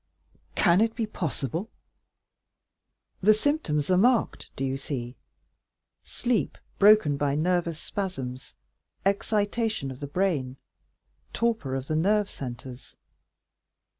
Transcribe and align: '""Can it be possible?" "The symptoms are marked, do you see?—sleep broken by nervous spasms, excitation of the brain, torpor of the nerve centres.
'""Can 0.55 0.81
it 0.81 0.95
be 0.95 1.05
possible?" 1.05 1.69
"The 3.21 3.35
symptoms 3.35 3.91
are 3.91 3.99
marked, 3.99 4.49
do 4.55 4.65
you 4.65 4.75
see?—sleep 4.75 6.57
broken 6.79 7.17
by 7.17 7.35
nervous 7.35 7.79
spasms, 7.79 8.55
excitation 9.05 9.91
of 9.91 9.99
the 9.99 10.07
brain, 10.07 10.57
torpor 11.33 11.75
of 11.75 11.85
the 11.85 11.95
nerve 11.95 12.31
centres. 12.31 12.97